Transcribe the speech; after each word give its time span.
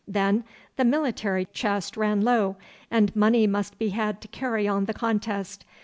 Then 0.07 0.45
the 0.77 0.83
military 0.83 1.45
chest 1.45 1.95
ran 1.95 2.21
low, 2.21 2.55
and 2.89 3.15
money 3.15 3.45
must 3.45 3.77
be 3.77 3.89
had 3.89 4.19
to 4.21 4.27
carry 4.27 4.67
on 4.67 4.85
the 4.85 4.95
contest. 4.95 5.63